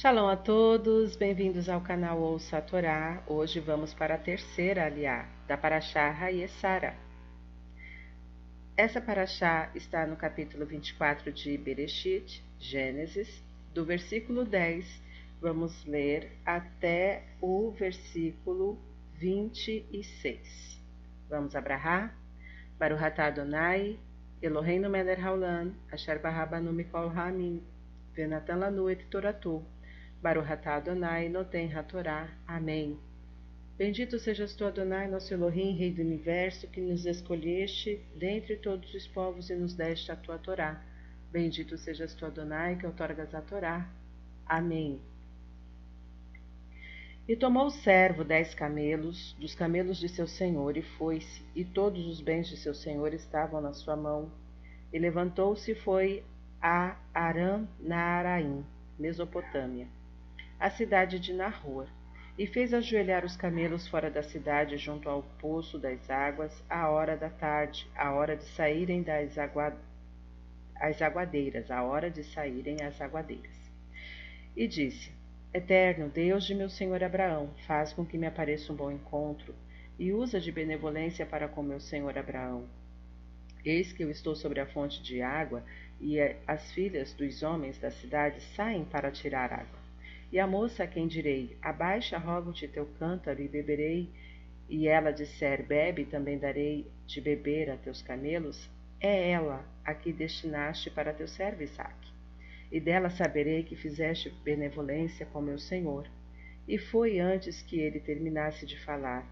[0.00, 3.20] Shalom a todos, bem-vindos ao canal Ouça a Torá.
[3.26, 6.94] Hoje vamos para a terceira aliá da Paraxá Hayesara.
[8.76, 13.42] Essa Paraxá está no capítulo 24 de Bereshit, Gênesis,
[13.74, 14.86] do versículo 10,
[15.40, 18.78] vamos ler até o versículo
[19.16, 20.80] 26.
[21.28, 22.14] Vamos abrahar?
[22.78, 23.98] Baruch atah Adonai,
[24.40, 27.60] Eloheinu melech haolam, asher barabanu mikol ha'amim,
[28.14, 29.60] venatan lanu et toratu,
[30.20, 32.28] Baruch atah Adonai, noten hatorá.
[32.44, 32.98] Amém.
[33.76, 39.06] Bendito sejas tu, Adonai, nosso Elohim, Rei do Universo, que nos escolheste dentre todos os
[39.06, 40.82] povos e nos deste a tua Torá.
[41.30, 43.88] Bendito sejas tu, Adonai, que outorgas a Torá.
[44.44, 45.00] Amém.
[47.28, 52.04] E tomou o servo dez camelos, dos camelos de seu senhor, e foi-se, e todos
[52.08, 54.32] os bens de seu senhor estavam na sua mão.
[54.92, 56.24] E levantou-se e foi
[56.60, 58.66] a Aram Naaraim,
[58.98, 59.86] Mesopotâmia
[60.58, 61.86] a cidade de Nahor,
[62.36, 67.16] e fez ajoelhar os camelos fora da cidade, junto ao poço das águas, à hora
[67.16, 69.76] da tarde, à hora de saírem das agua...
[70.76, 73.56] as aguadeiras, à hora de saírem as aguadeiras.
[74.56, 75.12] E disse:
[75.52, 79.54] Eterno Deus de meu senhor Abraão, faz com que me apareça um bom encontro,
[79.98, 82.68] e usa de benevolência para com meu senhor Abraão.
[83.64, 85.64] Eis que eu estou sobre a fonte de água,
[86.00, 89.87] e as filhas dos homens da cidade saem para tirar água.
[90.30, 94.10] E a moça a quem direi: Abaixa, rogo-te teu cântaro e beberei,
[94.68, 98.68] e ela disser: Bebe, também darei de beber a teus camelos,
[99.00, 102.12] é ela a que destinaste para teu servo Isaque.
[102.70, 106.06] E dela saberei que fizeste benevolência com meu senhor.
[106.66, 109.26] E foi antes que ele terminasse de falar.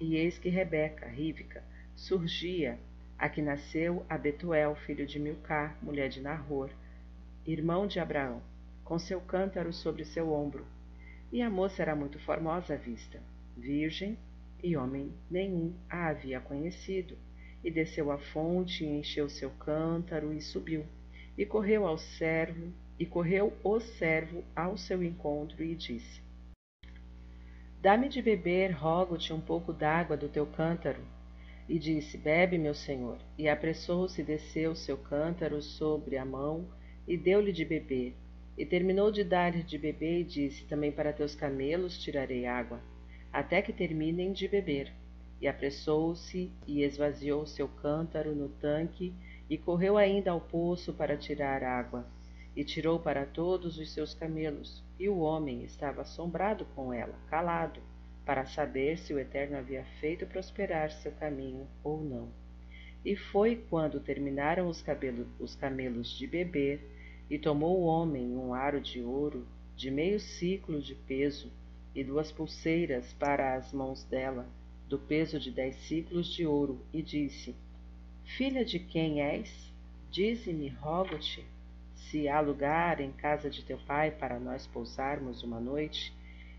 [0.00, 1.62] E eis que Rebeca, Rívica,
[1.94, 2.76] surgia,
[3.16, 6.70] a que nasceu a Betuel, filho de Milcá, mulher de Nahor,
[7.46, 8.42] irmão de Abraão
[8.90, 10.66] com seu cântaro sobre seu ombro.
[11.30, 13.22] E a moça era muito formosa à vista,
[13.56, 14.18] virgem,
[14.60, 17.16] e homem nenhum a havia conhecido.
[17.62, 20.84] E desceu à fonte, e encheu seu cântaro, e subiu.
[21.38, 26.20] E correu ao servo, e correu o servo ao seu encontro, e disse:
[27.80, 31.04] Dá-me de beber, rogo-te um pouco d'água do teu cântaro.
[31.68, 33.18] E disse: Bebe, meu senhor.
[33.38, 36.66] E apressou-se desceu seu cântaro sobre a mão,
[37.06, 38.16] e deu-lhe de beber.
[38.60, 42.78] E terminou de dar de beber e disse: Também para teus camelos tirarei água,
[43.32, 44.92] até que terminem de beber.
[45.40, 49.14] E apressou-se e esvaziou seu cântaro no tanque
[49.48, 52.06] e correu ainda ao poço para tirar água.
[52.54, 54.84] E tirou para todos os seus camelos.
[54.98, 57.80] E o homem estava assombrado com ela, calado,
[58.26, 62.28] para saber se o Eterno havia feito prosperar seu caminho ou não.
[63.02, 64.84] E foi quando terminaram os,
[65.38, 66.99] os camelos de beber
[67.30, 69.46] e tomou o homem um aro de ouro
[69.76, 71.50] de meio ciclo de peso
[71.94, 74.46] e duas pulseiras para as mãos dela,
[74.88, 77.54] do peso de dez ciclos de ouro, e disse:
[78.36, 79.72] Filha de quem és?
[80.10, 81.44] Dize-me, rogo-te,
[81.94, 86.12] se há lugar em casa de teu pai para nós pousarmos uma noite.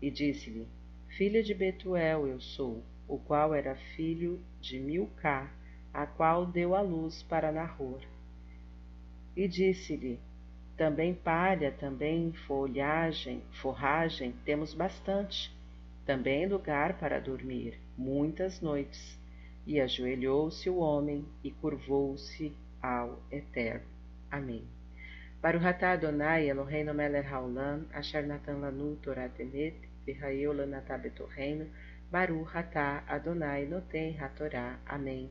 [0.00, 0.66] E disse-lhe:
[1.08, 5.52] Filha de Betuel eu sou, o qual era filho de Milcá,
[5.92, 8.00] a qual deu a luz para Nahor.
[9.36, 10.18] E disse-lhe:
[10.76, 15.54] também palha, também folhagem, forragem, temos bastante.
[16.04, 19.18] Também lugar para dormir, muitas noites.
[19.66, 22.52] E ajoelhou-se o homem e curvou-se
[22.82, 23.86] ao Eterno.
[24.30, 24.64] Amém.
[25.40, 29.74] Baruch atah Adonai Eloheinu melech haolam, asher lanu Torah temet,
[30.06, 31.66] lanatah betorreino,
[32.10, 34.78] Baruch atah Adonai noten hatorá.
[34.86, 35.30] Amém.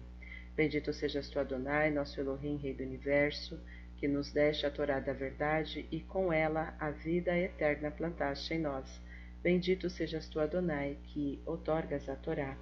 [0.56, 3.60] Bendito sejas tu, Adonai, nosso Elohim, Rei do Universo,
[4.02, 8.60] que nos deste a Torá da verdade e com ela a vida eterna plantaste em
[8.60, 9.00] nós.
[9.44, 12.58] Bendito sejas tu, Adonai, que otorgas a Torá.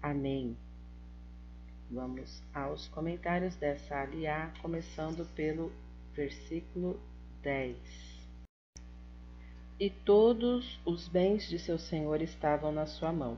[0.00, 0.56] Amém.
[1.90, 5.70] Vamos aos comentários dessa aliá, começando pelo
[6.14, 6.98] versículo
[7.42, 7.76] 10.
[9.78, 13.36] E todos os bens de seu senhor estavam na sua mão.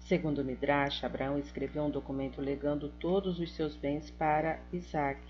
[0.00, 5.20] Segundo Midrash, Abraão escreveu um documento legando todos os seus bens para Isaac,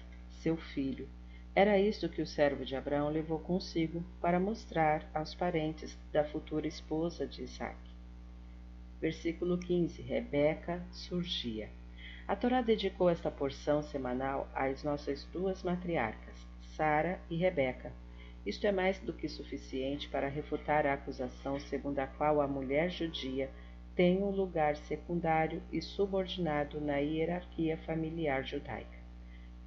[0.41, 1.09] seu filho,
[1.55, 6.67] era isto que o servo de Abraão levou consigo para mostrar aos parentes da futura
[6.67, 7.77] esposa de Isaac.
[8.99, 10.01] Versículo 15.
[10.01, 11.69] Rebeca surgia.
[12.27, 16.37] A Torá dedicou esta porção semanal às nossas duas matriarcas,
[16.75, 17.93] Sara e Rebeca.
[18.47, 22.89] Isto é mais do que suficiente para refutar a acusação segundo a qual a mulher
[22.89, 23.51] judia
[23.95, 29.02] tem um lugar secundário e subordinado na hierarquia familiar judaica.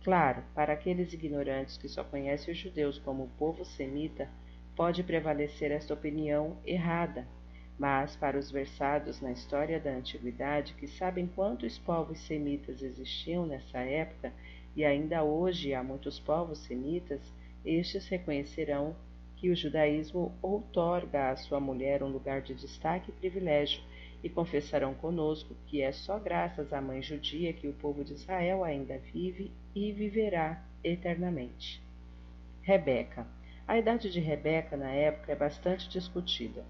[0.06, 4.30] Claro, para aqueles ignorantes que só conhecem os judeus como povo semita,
[4.76, 7.28] pode prevalecer esta opinião errada,
[7.76, 13.80] mas para os versados na história da antiguidade, que sabem quantos povos semitas existiam nessa
[13.80, 14.32] época
[14.76, 17.22] e ainda hoje há muitos povos semitas,
[17.66, 18.96] estes reconhecerão
[19.36, 23.82] que o judaísmo outorga à sua mulher um lugar de destaque e privilégio,
[24.24, 28.64] e confessarão conosco que é só graças à mãe judia que o povo de Israel
[28.64, 31.82] ainda vive e viverá eternamente.
[32.62, 33.28] Rebeca.
[33.68, 36.64] A idade de Rebeca na época é bastante discutida.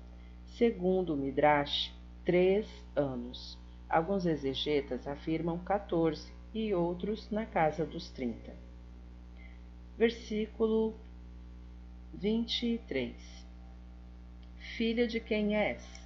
[0.46, 1.94] Segundo o Midrash,
[2.24, 3.58] três anos.
[3.90, 8.54] Alguns exegetas afirmam 14 e outros na casa dos 30.
[9.98, 10.96] Versículo
[12.14, 13.46] 23
[14.76, 16.05] Filha de quem és?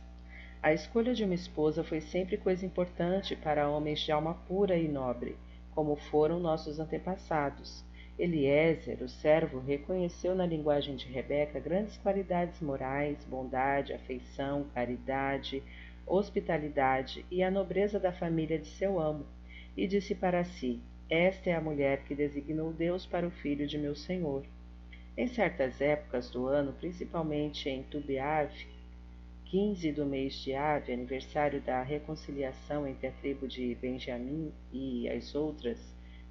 [0.61, 4.89] A escolha de uma esposa foi sempre coisa importante para homens de alma pura e
[4.89, 5.38] nobre,
[5.73, 7.81] como foram nossos antepassados.
[8.17, 15.63] Eliezer, o servo, reconheceu na linguagem de Rebeca grandes qualidades morais, bondade, afeição, caridade,
[16.06, 19.25] hospitalidade e a nobreza da família de seu amo,
[19.77, 23.77] e disse para si: Esta é a mulher que designou Deus para o filho de
[23.77, 24.44] meu senhor.
[25.15, 28.51] Em certas épocas do ano, principalmente em Tubiav,
[29.50, 35.34] 15 do mês de Ave, aniversário da reconciliação entre a tribo de Benjamim e as
[35.34, 35.80] outras,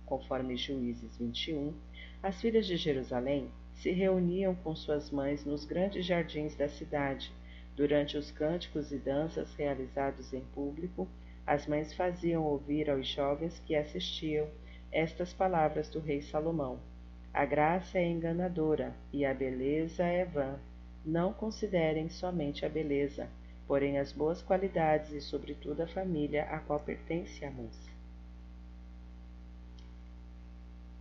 [0.07, 1.75] conforme Juízes 21,
[2.23, 7.33] as filhas de Jerusalém se reuniam com suas mães nos grandes jardins da cidade.
[7.75, 11.09] Durante os cânticos e danças realizados em público,
[11.45, 14.47] as mães faziam ouvir aos jovens que assistiam
[14.93, 16.79] estas palavras do rei Salomão.
[17.35, 20.61] A graça é enganadora e a beleza é vã.
[21.09, 23.31] Não considerem somente a beleza,
[23.67, 27.91] porém as boas qualidades e, sobretudo, a família a qual pertence a moça.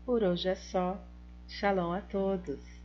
[0.05, 0.97] Por hoje é só.
[1.49, 2.76] Shalom a todos!